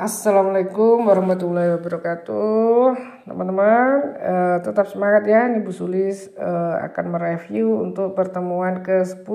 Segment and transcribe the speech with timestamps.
[0.00, 2.96] Assalamualaikum warahmatullahi wabarakatuh.
[3.28, 5.44] Teman-teman uh, tetap semangat ya.
[5.60, 9.28] Bu Sulis uh, akan mereview untuk pertemuan ke-10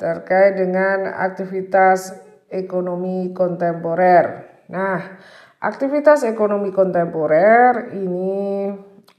[0.00, 2.16] Terkait dengan aktivitas
[2.48, 4.56] ekonomi kontemporer.
[4.72, 5.20] Nah
[5.60, 8.72] aktivitas ekonomi kontemporer ini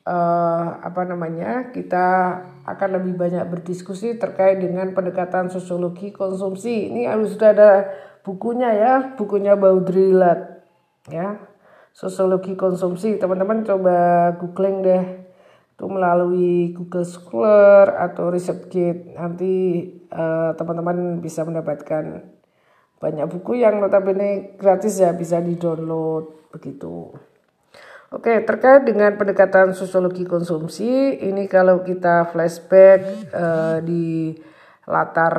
[0.09, 6.89] uh, apa namanya kita akan lebih banyak berdiskusi terkait dengan pendekatan sosiologi konsumsi.
[6.89, 7.71] Ini sudah ada
[8.21, 10.63] bukunya ya, bukunya Baudrillard
[11.09, 11.37] ya.
[11.91, 13.19] Sosiologi konsumsi.
[13.19, 15.05] Teman-teman coba googling deh.
[15.75, 19.17] Itu melalui Google Scholar atau ResearchGate.
[19.17, 19.53] Nanti
[20.13, 22.31] uh, teman-teman bisa mendapatkan
[23.01, 27.09] banyak buku yang notabene gratis ya bisa di-download begitu.
[28.11, 34.35] Oke, terkait dengan pendekatan sosiologi konsumsi, ini kalau kita flashback uh, di
[34.83, 35.33] latar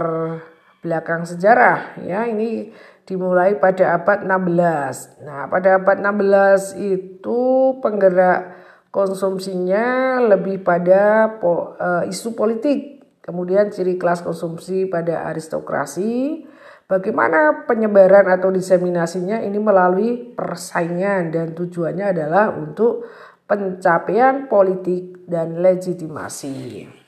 [0.82, 2.74] belakang sejarah ya ini
[3.06, 5.26] dimulai pada abad 16.
[5.26, 7.40] Nah, pada abad 16 itu
[7.82, 8.54] penggerak
[8.94, 13.02] konsumsinya lebih pada po, uh, isu politik.
[13.22, 16.46] Kemudian ciri kelas konsumsi pada aristokrasi.
[16.90, 23.06] Bagaimana penyebaran atau diseminasinya ini melalui persaingan dan tujuannya adalah untuk
[23.48, 27.01] pencapaian politik dan legitimasi.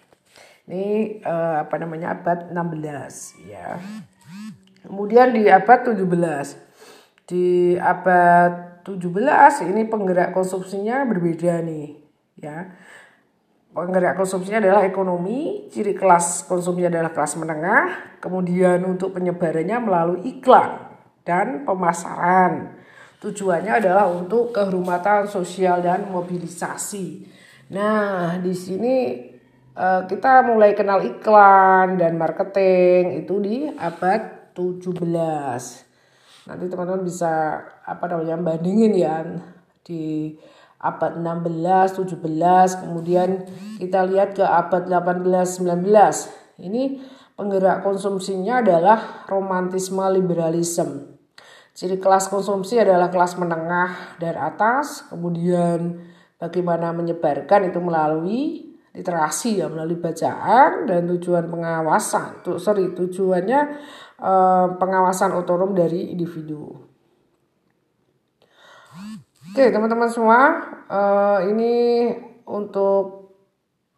[0.64, 3.76] Ini uh, apa namanya abad 16 ya.
[4.84, 7.28] Kemudian di abad 17.
[7.28, 11.96] Di abad 17 ini penggerak konsumsinya berbeda nih
[12.40, 12.68] ya.
[13.74, 20.94] Penggerak konsumsinya adalah ekonomi, ciri kelas konsumsi adalah kelas menengah, kemudian untuk penyebarannya melalui iklan
[21.26, 22.78] dan pemasaran.
[23.18, 27.26] Tujuannya adalah untuk kehormatan sosial dan mobilisasi.
[27.74, 28.94] Nah, di sini
[29.74, 35.02] uh, kita mulai kenal iklan dan marketing itu di abad 17.
[36.44, 39.24] Nanti teman-teman bisa apa namanya bandingin ya
[39.84, 40.34] di
[40.84, 43.48] abad 16, 17, kemudian
[43.80, 46.60] kita lihat ke abad 18, 19.
[46.60, 46.82] Ini
[47.34, 51.16] penggerak konsumsinya adalah romantisme liberalisme.
[51.74, 56.06] Ciri kelas konsumsi adalah kelas menengah dan atas, kemudian
[56.38, 62.46] bagaimana menyebarkan itu melalui literasi ya melalui bacaan dan tujuan pengawasan.
[62.46, 63.60] Tuh sorry tujuannya
[64.22, 66.70] eh, pengawasan otonom dari individu.
[69.50, 70.40] Oke teman-teman semua
[70.86, 71.74] eh, ini
[72.46, 73.34] untuk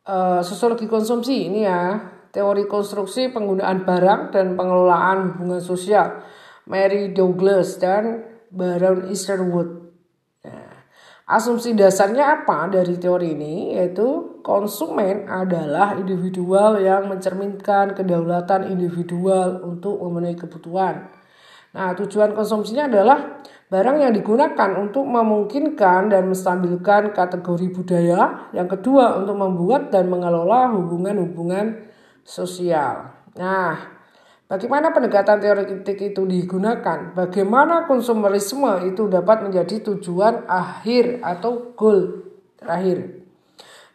[0.08, 2.12] eh, sosiologi konsumsi ini ya.
[2.32, 6.20] Teori konstruksi penggunaan barang dan pengelolaan hubungan sosial.
[6.68, 9.86] Mary Douglas dan Baron Easterwood
[11.26, 13.74] Asumsi dasarnya apa dari teori ini?
[13.74, 21.10] Yaitu konsumen adalah individual yang mencerminkan kedaulatan individual untuk memenuhi kebutuhan.
[21.74, 28.46] Nah, tujuan konsumsinya adalah barang yang digunakan untuk memungkinkan dan menstabilkan kategori budaya.
[28.54, 31.90] Yang kedua, untuk membuat dan mengelola hubungan-hubungan
[32.22, 33.18] sosial.
[33.34, 33.98] Nah,
[34.46, 37.10] Bagaimana pendekatan teoretik itu digunakan?
[37.18, 43.25] Bagaimana konsumerisme itu dapat menjadi tujuan akhir atau goal terakhir?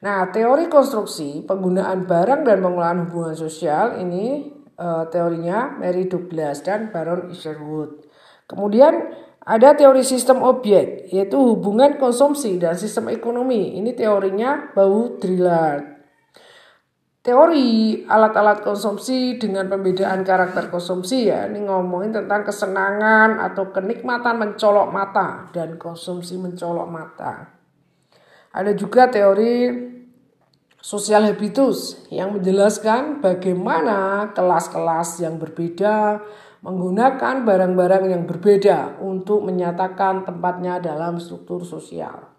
[0.01, 4.49] Nah, teori konstruksi penggunaan barang dan pengelolaan hubungan sosial ini
[4.81, 8.09] uh, teorinya Mary Douglas dan Baron Isherwood.
[8.49, 9.13] Kemudian
[9.45, 13.77] ada teori sistem objek yaitu hubungan konsumsi dan sistem ekonomi.
[13.77, 16.01] Ini teorinya Baudrillard.
[17.21, 24.89] Teori alat-alat konsumsi dengan pembedaan karakter konsumsi ya ini ngomongin tentang kesenangan atau kenikmatan mencolok
[24.89, 27.60] mata dan konsumsi mencolok mata.
[28.51, 29.71] Ada juga teori
[30.81, 36.19] sosial habitus yang menjelaskan bagaimana kelas-kelas yang berbeda
[36.61, 42.29] menggunakan barang-barang yang berbeda untuk menyatakan tempatnya dalam struktur sosial.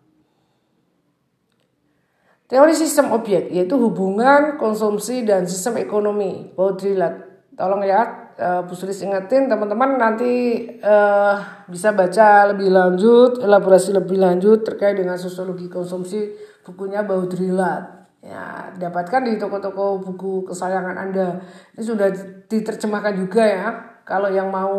[2.47, 6.53] Teori sistem objek yaitu hubungan konsumsi dan sistem ekonomi.
[6.53, 7.49] Baudrillard.
[7.57, 14.21] Tolong ya uh, Bu Sulis ingetin teman-teman nanti uh, bisa baca lebih lanjut, elaborasi lebih
[14.21, 16.33] lanjut terkait dengan sosiologi konsumsi
[16.63, 18.05] bukunya Baudrillard.
[18.23, 21.43] Ya, dapatkan di toko-toko buku kesayangan Anda.
[21.75, 22.07] Ini sudah
[22.47, 23.69] diterjemahkan juga ya.
[24.07, 24.79] Kalau yang mau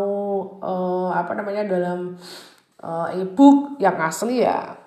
[0.63, 2.15] uh, apa namanya dalam
[2.79, 4.79] uh, e-book yang asli ya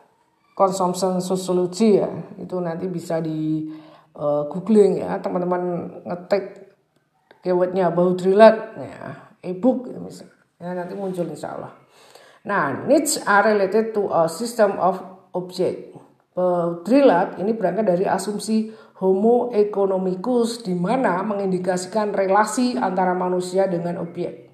[0.57, 2.09] consumption sociology ya
[2.41, 3.69] itu nanti bisa di
[4.17, 6.66] uh, googling ya teman-teman ngetik
[7.47, 11.71] keywordnya Baudrillard ya ebook ya, misalnya ya, nanti muncul insya Allah.
[12.43, 14.99] Nah needs are related to a system of
[15.31, 15.95] object.
[16.35, 24.51] Baudrillard ini berangkat dari asumsi homo economicus di mana mengindikasikan relasi antara manusia dengan objek.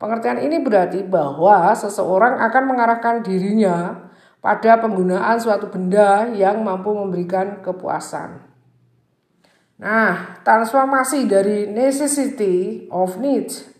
[0.00, 4.08] Pengertian ini berarti bahwa seseorang akan mengarahkan dirinya
[4.42, 8.53] pada penggunaan suatu benda yang mampu memberikan kepuasan.
[9.84, 13.74] Nah, transformasi dari necessity of needs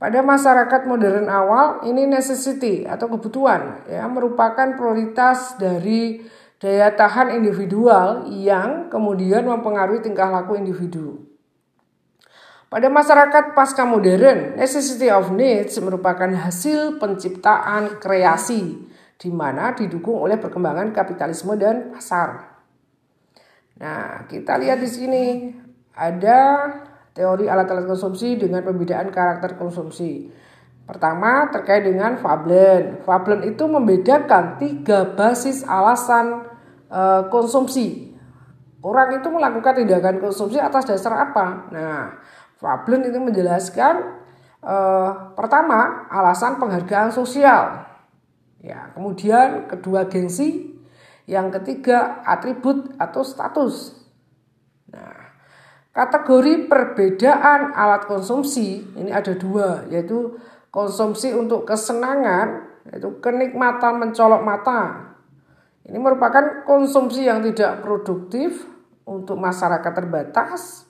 [0.00, 6.24] pada masyarakat modern awal ini necessity atau kebutuhan ya merupakan prioritas dari
[6.60, 11.24] daya tahan individual yang kemudian mempengaruhi tingkah laku individu.
[12.72, 20.40] Pada masyarakat pasca modern, necessity of needs merupakan hasil penciptaan kreasi di mana didukung oleh
[20.40, 22.53] perkembangan kapitalisme dan pasar.
[23.80, 25.24] Nah, kita lihat di sini
[25.94, 26.70] ada
[27.14, 30.30] teori alat-alat konsumsi dengan pembedaan karakter konsumsi.
[30.84, 33.00] Pertama terkait dengan Vablen.
[33.06, 36.44] Vablen itu membedakan tiga basis alasan
[36.92, 37.00] e,
[37.32, 38.12] konsumsi.
[38.84, 41.72] Orang itu melakukan tindakan konsumsi atas dasar apa?
[41.72, 42.20] Nah,
[42.60, 43.94] Vablen itu menjelaskan
[44.64, 47.84] eh, pertama alasan penghargaan sosial,
[48.64, 50.73] ya kemudian kedua gengsi,
[51.24, 53.96] yang ketiga atribut atau status.
[54.92, 55.34] Nah,
[55.90, 60.36] kategori perbedaan alat konsumsi ini ada dua, yaitu
[60.68, 64.80] konsumsi untuk kesenangan, yaitu kenikmatan mencolok mata.
[65.84, 68.64] Ini merupakan konsumsi yang tidak produktif
[69.04, 70.88] untuk masyarakat terbatas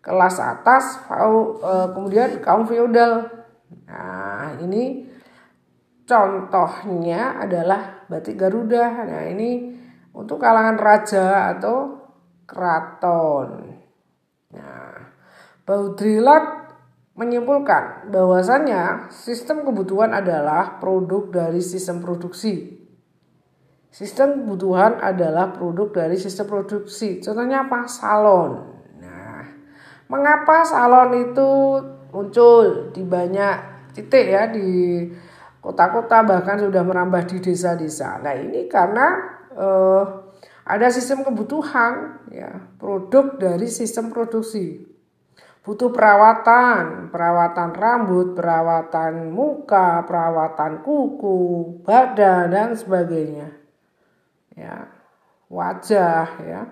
[0.00, 3.28] kelas atas, eh, kemudian kaum feodal.
[3.86, 5.06] Nah, ini
[6.10, 9.06] contohnya adalah batik Garuda.
[9.06, 9.70] Nah, ini
[10.10, 12.02] untuk kalangan raja atau
[12.50, 13.78] keraton.
[14.50, 15.14] Nah,
[15.62, 16.74] Baudrillard
[17.14, 22.82] menyimpulkan bahwasannya sistem kebutuhan adalah produk dari sistem produksi.
[23.94, 27.22] Sistem kebutuhan adalah produk dari sistem produksi.
[27.22, 27.86] Contohnya apa?
[27.86, 28.82] Salon.
[30.10, 31.50] Mengapa salon itu
[32.10, 33.54] muncul di banyak
[33.94, 35.06] titik ya di
[35.60, 38.20] kota-kota bahkan sudah merambah di desa-desa.
[38.24, 39.06] Nah ini karena
[39.52, 40.04] eh,
[40.64, 44.88] ada sistem kebutuhan ya produk dari sistem produksi.
[45.60, 51.38] Butuh perawatan, perawatan rambut, perawatan muka, perawatan kuku,
[51.84, 53.60] badan dan sebagainya.
[54.56, 54.88] Ya,
[55.52, 56.62] wajah ya.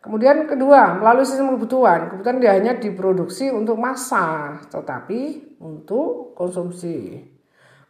[0.00, 2.12] Kemudian kedua, melalui sistem kebutuhan.
[2.12, 7.28] Kebutuhan tidak hanya diproduksi untuk massa, tetapi untuk konsumsi.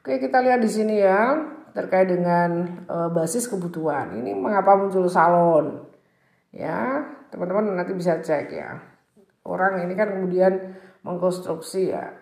[0.04, 1.32] Oke, kita lihat di sini ya,
[1.72, 4.12] terkait dengan e, basis kebutuhan.
[4.12, 5.80] Ini mengapa muncul salon?
[6.52, 8.84] Ya, teman-teman nanti bisa cek ya.
[9.48, 10.76] Orang ini kan kemudian
[11.08, 12.20] mengkonstruksi ya.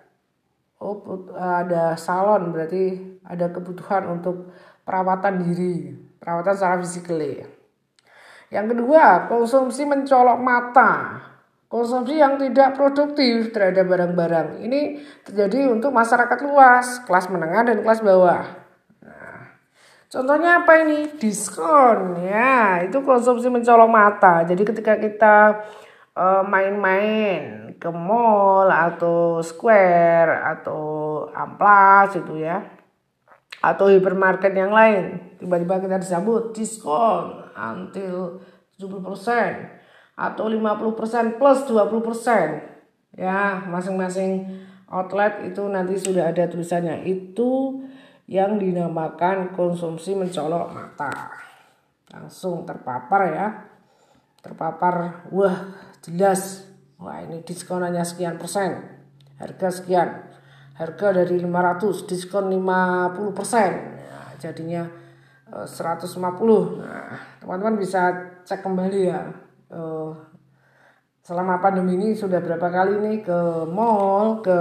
[0.79, 1.03] Oh,
[1.35, 4.55] ada salon berarti ada kebutuhan untuk
[4.87, 5.91] perawatan diri,
[6.23, 7.43] perawatan secara fisikly.
[8.55, 11.19] Yang kedua, konsumsi mencolok mata.
[11.73, 14.61] Konsumsi yang tidak produktif terhadap barang-barang.
[14.61, 18.45] Ini terjadi untuk masyarakat luas, kelas menengah dan kelas bawah.
[19.01, 19.57] Nah,
[20.13, 21.17] contohnya apa ini?
[21.17, 22.21] Diskon.
[22.29, 24.45] Ya, itu konsumsi mencolok mata.
[24.45, 25.65] Jadi ketika kita
[26.13, 30.85] eh, main-main uh, ke mall atau square atau
[31.33, 32.69] amplas itu ya
[33.63, 38.43] atau hipermarket yang lain tiba-tiba kita disambut diskon until
[38.77, 39.82] 70%
[40.23, 44.47] atau 50% plus 20% ya masing-masing
[44.93, 47.03] outlet itu nanti sudah ada tulisannya.
[47.09, 47.83] Itu
[48.29, 51.33] yang dinamakan konsumsi mencolok mata.
[52.13, 53.47] Langsung terpapar ya.
[54.45, 56.69] Terpapar wah jelas.
[57.01, 58.79] Wah ini diskon hanya sekian persen.
[59.41, 60.29] Harga sekian.
[60.77, 63.71] Harga dari 500 diskon 50 persen.
[63.99, 64.87] Nah, jadinya
[65.53, 68.09] 150 eh, nah teman-teman bisa
[68.41, 69.21] cek kembali ya
[69.73, 70.13] uh,
[71.23, 74.59] selama pandemi ini sudah berapa kali nih ke mall ke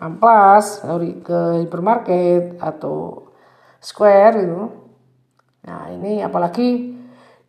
[0.00, 3.28] amplas sorry ke hypermarket atau
[3.80, 4.62] square itu.
[5.60, 6.96] Nah ini apalagi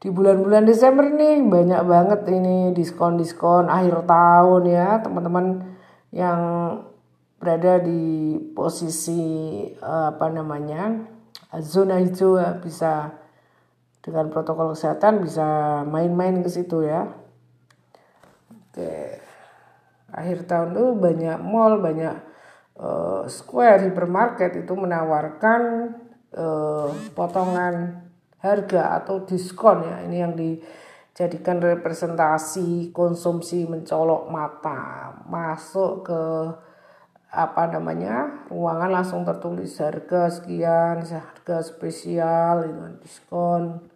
[0.02, 5.78] di bulan-bulan Desember nih banyak banget ini diskon-diskon akhir tahun ya teman-teman
[6.12, 6.40] yang
[7.40, 11.08] berada di posisi uh, apa namanya
[11.64, 13.21] zona hijau ya, bisa
[14.02, 17.06] dengan protokol kesehatan bisa main-main ke situ ya.
[18.50, 19.22] Oke.
[20.12, 22.18] Akhir tahun tuh banyak mall, banyak
[22.82, 25.94] uh, square hypermarket itu menawarkan
[26.36, 28.04] uh, potongan
[28.42, 29.98] harga atau diskon ya.
[30.04, 35.14] Ini yang dijadikan representasi konsumsi mencolok mata.
[35.30, 36.22] Masuk ke
[37.32, 43.91] apa namanya ruangan langsung tertulis harga sekian harga spesial dengan diskon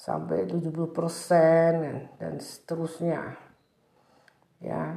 [0.00, 3.36] sampai 70% dan seterusnya
[4.64, 4.96] ya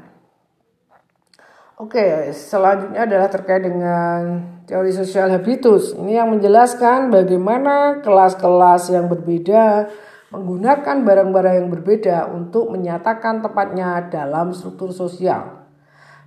[1.73, 5.97] Oke, selanjutnya adalah terkait dengan teori sosial habitus.
[5.97, 9.89] Ini yang menjelaskan bagaimana kelas-kelas yang berbeda
[10.29, 15.65] menggunakan barang-barang yang berbeda untuk menyatakan tempatnya dalam struktur sosial.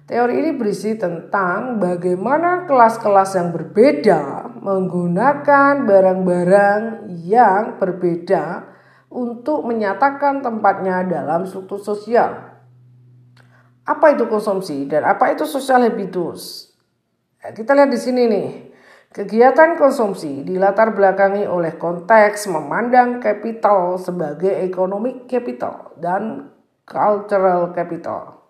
[0.06, 8.66] Teori ini berisi tentang bagaimana kelas-kelas yang berbeda menggunakan barang-barang yang berbeda
[9.14, 12.58] untuk menyatakan tempatnya dalam struktur sosial.
[13.87, 16.75] Apa itu konsumsi dan apa itu social habitus?
[17.38, 18.49] Nah, kita lihat di sini nih.
[19.14, 26.50] Kegiatan konsumsi dilatar belakangi oleh konteks memandang capital sebagai economic capital dan
[26.82, 28.45] cultural capital.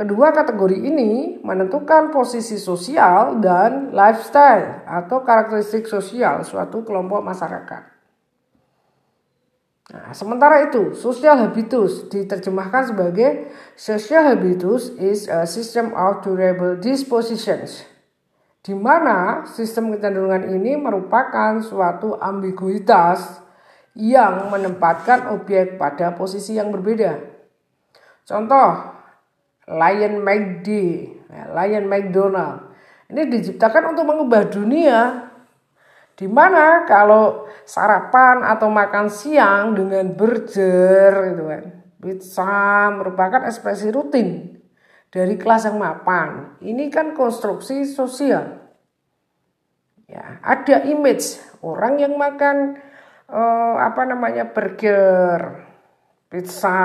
[0.00, 7.82] Kedua kategori ini menentukan posisi sosial dan lifestyle atau karakteristik sosial suatu kelompok masyarakat.
[9.92, 17.84] Nah, sementara itu, social habitus diterjemahkan sebagai social habitus is a system of durable dispositions.
[18.64, 23.44] Di mana sistem kecenderungan ini merupakan suatu ambiguitas
[23.92, 27.20] yang menempatkan objek pada posisi yang berbeda.
[28.24, 28.99] Contoh,
[29.70, 30.68] Lion McD,
[31.54, 32.74] Lion McDonald.
[33.10, 35.30] Ini diciptakan untuk mengubah dunia
[36.18, 41.64] di mana kalau sarapan atau makan siang dengan burger gitu kan.
[42.00, 44.58] Pizza merupakan ekspresi rutin
[45.10, 46.60] dari kelas yang mapan.
[46.62, 48.58] Ini kan konstruksi sosial.
[50.10, 52.78] Ya, ada image orang yang makan
[53.30, 55.66] eh, apa namanya burger,
[56.28, 56.80] pizza.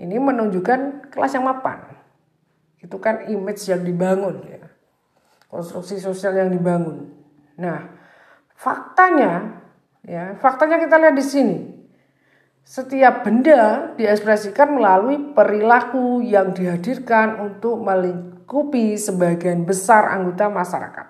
[0.00, 1.84] Ini menunjukkan kelas yang mapan.
[2.80, 4.64] Itu kan image yang dibangun ya.
[5.52, 7.12] Konstruksi sosial yang dibangun.
[7.60, 7.84] Nah,
[8.56, 9.60] faktanya
[10.00, 11.58] ya, faktanya kita lihat di sini.
[12.64, 21.06] Setiap benda diekspresikan melalui perilaku yang dihadirkan untuk melingkupi sebagian besar anggota masyarakat.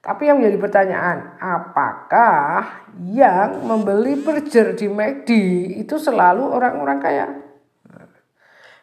[0.00, 5.30] Tapi yang menjadi pertanyaan, apakah yang membeli burger di McD
[5.76, 7.26] itu selalu orang-orang kaya?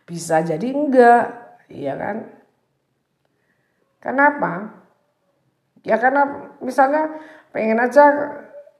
[0.08, 1.26] Bisa jadi enggak,
[1.68, 2.18] iya kan?
[4.00, 4.72] Kenapa?
[5.84, 7.12] Ya karena misalnya
[7.52, 8.08] pengen aja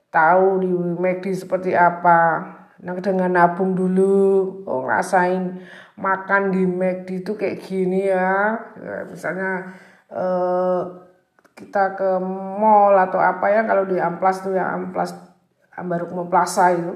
[0.08, 2.48] tahu di McD seperti apa.
[2.80, 5.60] Nah dengan nabung dulu, oh ngerasain
[6.00, 8.56] makan di McD itu kayak gini ya.
[8.80, 9.76] ya misalnya
[10.08, 10.80] eh,
[11.58, 15.12] kita ke mall atau apa ya kalau di Amplas tuh ya Amplas
[15.74, 16.94] Ambarukmo Plaza itu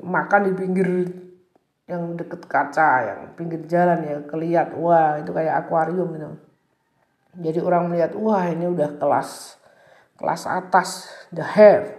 [0.00, 0.88] makan di pinggir
[1.88, 6.30] yang deket kaca yang pinggir jalan ya keliat wah itu kayak akuarium gitu
[7.38, 9.58] jadi orang melihat wah ini udah kelas
[10.18, 11.94] kelas atas the have.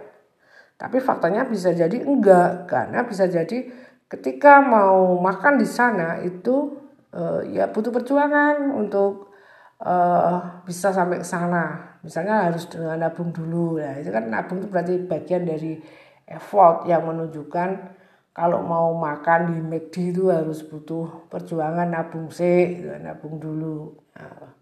[0.76, 3.68] Tapi faktanya bisa jadi enggak karena bisa jadi
[4.08, 6.76] ketika mau makan di sana itu
[7.16, 9.32] uh, ya butuh perjuangan untuk
[9.80, 11.96] uh, bisa sampai ke sana.
[12.04, 13.80] Misalnya harus dengan nabung dulu.
[13.80, 15.80] Nah, itu kan nabung itu berarti bagian dari
[16.28, 17.96] effort yang menunjukkan
[18.40, 24.00] kalau mau makan di McD itu harus butuh perjuangan nabung sih, nabung dulu.
[24.16, 24.56] Nah,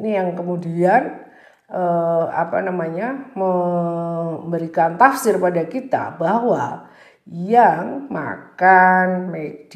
[0.00, 1.28] ini yang kemudian
[1.68, 6.88] eh, apa namanya memberikan tafsir pada kita bahwa
[7.28, 9.74] yang makan McD,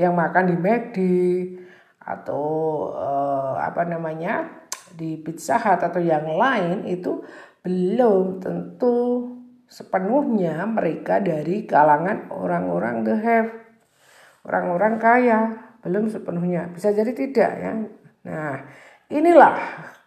[0.00, 0.98] yang makan di McD
[2.00, 2.48] atau
[2.96, 4.48] eh, apa namanya
[4.96, 7.20] di Pizza Hut atau yang lain itu
[7.60, 8.96] belum tentu
[9.70, 13.54] sepenuhnya mereka dari kalangan orang-orang the have,
[14.42, 15.40] orang-orang kaya,
[15.86, 16.68] belum sepenuhnya.
[16.74, 17.72] Bisa jadi tidak ya.
[18.20, 18.56] Nah,
[19.10, 19.58] Inilah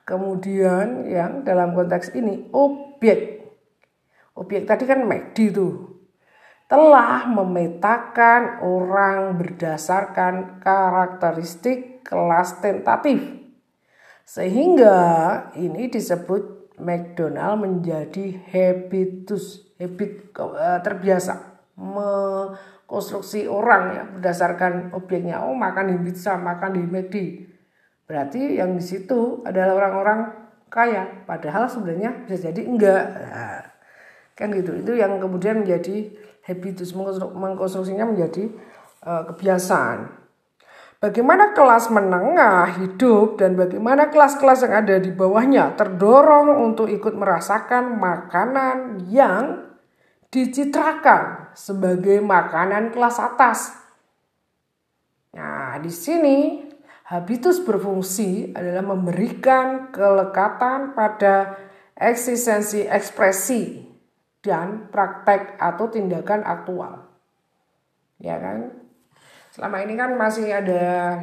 [0.08, 3.43] kemudian yang dalam konteks ini objek.
[4.32, 5.91] Objek tadi kan McD itu
[6.72, 13.43] telah memetakan orang berdasarkan karakteristik kelas tentatif.
[14.24, 14.96] Sehingga
[15.60, 25.42] ini disebut McDonald menjadi habitus, habit eh, terbiasa mengkonstruksi orang ya berdasarkan objeknya.
[25.46, 27.15] Oh makan di pizza, makan di McD
[28.03, 30.20] Berarti yang di situ adalah orang-orang
[30.68, 33.03] kaya, padahal sebenarnya bisa jadi enggak.
[33.10, 33.63] Nah,
[34.36, 34.75] kan gitu.
[34.75, 36.12] Itu yang kemudian menjadi
[36.44, 38.51] habitus mengkonstruksinya menjadi
[39.08, 40.23] uh, kebiasaan.
[41.03, 48.00] Bagaimana kelas menengah hidup dan bagaimana kelas-kelas yang ada di bawahnya terdorong untuk ikut merasakan
[48.00, 49.67] makanan yang
[50.31, 53.75] dicitrakan sebagai makanan kelas atas.
[55.36, 56.72] Nah, di sini
[57.12, 61.60] Habitus berfungsi adalah memberikan kelekatan pada
[62.00, 63.91] eksistensi ekspresi
[64.39, 67.12] dan praktek atau tindakan aktual.
[68.24, 68.82] Ya kan?
[69.53, 71.13] Selama ini kan masih ada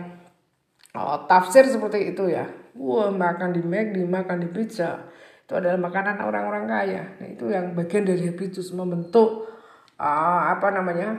[0.94, 2.46] oh, tafsir seperti itu ya.
[2.78, 5.10] Wah, makan di McD, makan di pizza.
[5.42, 7.02] Itu adalah makanan orang-orang kaya.
[7.18, 9.50] Nah, itu yang bagian dari habitus membentuk
[9.99, 11.18] uh, apa namanya?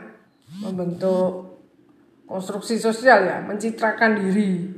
[0.63, 1.59] Membentuk
[2.23, 4.71] konstruksi sosial ya, mencitrakan diri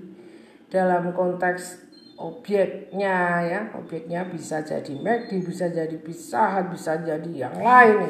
[0.74, 1.86] dalam konteks
[2.18, 3.60] objeknya ya.
[3.78, 7.98] Objeknya bisa jadi McD, bisa jadi Pizza bisa jadi yang lain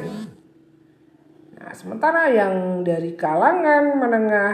[1.64, 4.52] Nah, sementara yang dari kalangan menengah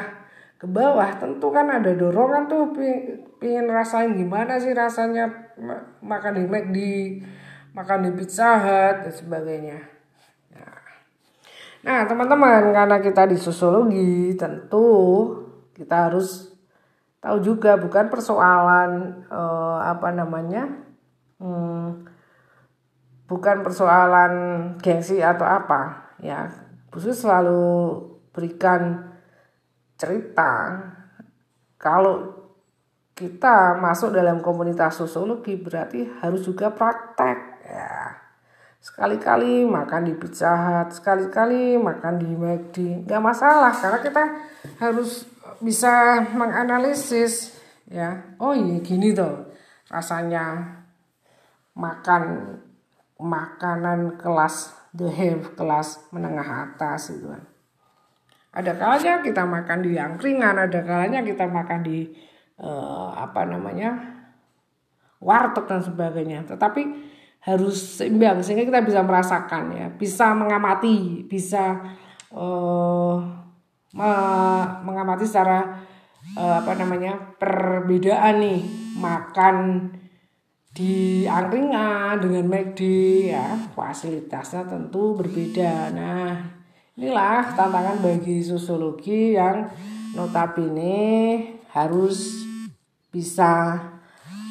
[0.55, 2.71] ke bawah tentu kan ada dorongan tuh
[3.43, 5.27] pingin rasain gimana sih rasanya
[5.99, 6.79] makan di McD,
[7.75, 9.79] makan di Pizza Hut dan sebagainya.
[11.81, 14.87] Nah, teman-teman, karena kita di sosiologi, tentu
[15.73, 16.53] kita harus
[17.25, 20.69] tahu juga bukan persoalan eh, apa namanya,
[21.41, 22.05] hmm,
[23.27, 24.33] bukan persoalan
[24.85, 26.70] gengsi atau apa, ya.
[26.91, 27.63] Khusus selalu
[28.35, 29.15] berikan
[29.95, 30.83] cerita.
[31.79, 32.41] Kalau
[33.15, 38.17] kita masuk dalam komunitas sosiologi berarti harus juga praktek ya.
[38.81, 44.25] Sekali-kali makan di Pizza Hut sekali-kali makan di McD nggak masalah karena kita
[44.81, 45.29] harus
[45.61, 47.61] bisa menganalisis
[47.93, 48.35] ya.
[48.41, 49.53] Oh iya gini tuh
[49.93, 50.81] rasanya
[51.77, 52.57] makan
[53.21, 57.43] makanan kelas the have kelas menengah atas gitu kan
[58.51, 62.11] ada kalanya kita makan di angkringan, ada kalanya kita makan di
[62.59, 63.95] uh, apa namanya
[65.23, 66.43] warteg dan sebagainya.
[66.51, 66.83] Tetapi
[67.47, 71.79] harus seimbang sehingga kita bisa merasakan ya, bisa mengamati, bisa
[72.35, 73.23] uh,
[73.95, 74.11] me
[74.83, 75.87] mengamati secara
[76.35, 78.61] uh, apa namanya perbedaan nih
[78.99, 79.55] makan
[80.71, 82.81] di angkringan dengan McD
[83.35, 85.91] ya fasilitasnya tentu berbeda.
[85.91, 86.61] Nah
[87.01, 89.73] Inilah tantangan bagi sosiologi yang
[90.13, 92.45] notabene harus
[93.09, 93.73] bisa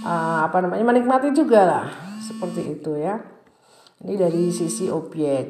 [0.02, 3.22] uh, apa namanya menikmati juga lah seperti itu ya.
[4.02, 5.46] Ini dari sisi objek.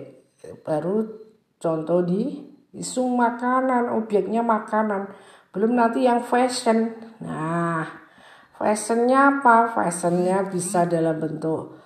[0.60, 1.08] Baru
[1.56, 2.36] contoh di
[2.76, 5.16] isu makanan, objeknya makanan.
[5.56, 7.00] Belum nanti yang fashion.
[7.24, 7.88] Nah,
[8.60, 9.72] fashionnya apa?
[9.72, 11.80] Fashionnya bisa dalam bentuk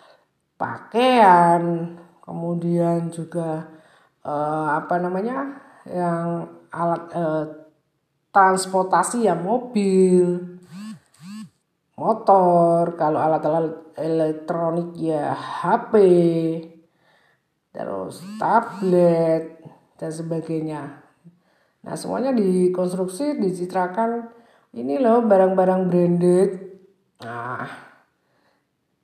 [0.57, 1.93] pakaian,
[2.25, 3.69] kemudian juga
[4.25, 5.61] uh, apa namanya?
[5.85, 7.45] Yang alat uh,
[8.33, 10.57] transportasi ya mobil
[11.93, 12.97] motor.
[12.97, 15.93] Kalau alat-alat elektronik ya HP
[17.73, 19.61] terus tablet
[19.97, 20.81] dan sebagainya.
[21.83, 24.29] Nah semuanya dikonstruksi dicitrakan.
[24.73, 26.49] Ini loh barang-barang branded
[27.23, 27.65] nah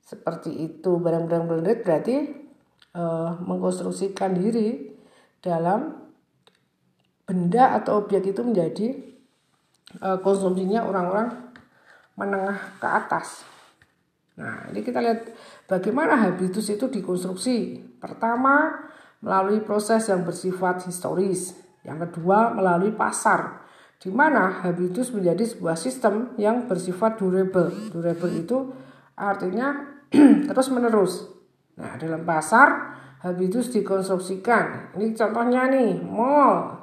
[0.04, 2.16] seperti itu barang-barang branded berarti
[2.98, 4.90] uh, mengkonstruksikan diri
[5.38, 5.94] dalam
[7.24, 8.90] benda atau objek itu menjadi
[10.02, 11.54] uh, konsumsinya orang-orang
[12.18, 13.46] menengah ke atas.
[14.34, 15.30] Nah, ini kita lihat
[15.70, 17.80] bagaimana habitus itu dikonstruksi.
[18.02, 18.82] Pertama,
[19.22, 21.54] melalui proses yang bersifat historis.
[21.86, 23.62] Yang kedua, melalui pasar,
[24.00, 27.68] di mana habitus menjadi sebuah sistem yang bersifat durable.
[27.92, 28.72] Durable itu
[29.12, 30.00] artinya
[30.48, 31.28] terus menerus.
[31.76, 34.96] Nah, dalam pasar habitus dikonstruksikan.
[34.96, 36.80] Ini contohnya nih, mall.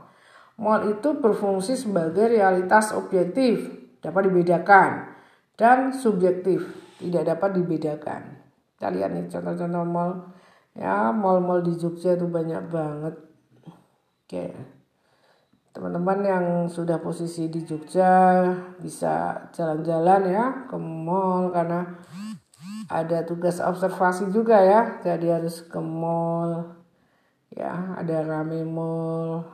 [0.62, 3.66] Mall itu berfungsi sebagai realitas objektif,
[4.02, 5.18] dapat dibedakan,
[5.58, 6.66] dan subjektif,
[7.02, 8.22] tidak dapat dibedakan.
[8.78, 10.14] Kita lihat nih contoh-contoh mall.
[10.78, 13.18] Ya, mall-mall di Jogja itu banyak banget.
[13.66, 14.77] Oke.
[15.78, 18.50] Teman-teman yang sudah posisi di Jogja
[18.82, 22.02] bisa jalan-jalan ya ke mall karena
[22.90, 24.98] ada tugas observasi juga ya.
[25.06, 26.82] Jadi harus ke mall
[27.54, 29.46] ya ada rame mall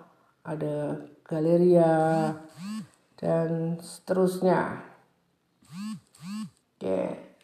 [0.47, 2.31] ada galeria
[3.19, 4.79] dan seterusnya.
[6.79, 6.99] Oke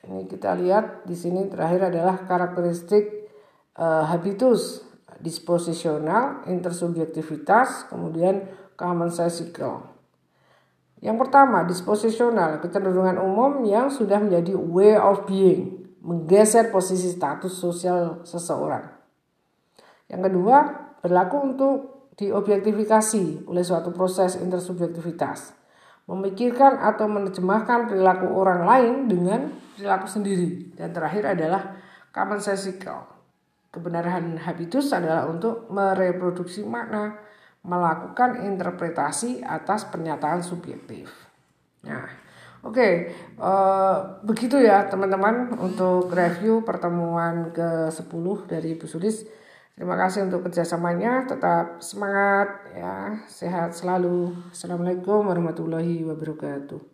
[0.08, 3.28] ini kita lihat di sini terakhir adalah karakteristik
[3.76, 4.88] uh, habitus
[5.20, 8.48] disposisional intersubjektivitas kemudian
[8.80, 10.00] common cycle
[11.00, 18.24] yang pertama, disposisional, kecenderungan umum yang sudah menjadi way of being menggeser posisi status sosial
[18.28, 18.84] seseorang.
[20.12, 20.58] Yang kedua,
[21.00, 21.76] berlaku untuk
[22.20, 25.56] diobjektifikasi oleh suatu proses intersubjektivitas.
[26.12, 30.76] Memikirkan atau menerjemahkan perilaku orang lain dengan perilaku sendiri.
[30.76, 31.80] Dan terakhir adalah
[32.12, 33.08] common sensical.
[33.72, 37.22] Kebenaran habitus adalah untuk mereproduksi makna,
[37.64, 41.12] melakukan interpretasi atas pernyataan subjektif.
[41.84, 42.94] Nah, Oke, okay,
[43.40, 43.96] eh,
[44.28, 49.24] begitu ya teman-teman untuk review pertemuan ke-10 dari Ibu Sudis.
[49.80, 54.36] Terima kasih untuk kerjasamanya, tetap semangat ya, sehat selalu.
[54.52, 56.90] Assalamualaikum warahmatullahi wabarakatuh.